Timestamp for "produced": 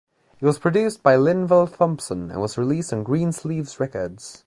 0.57-1.03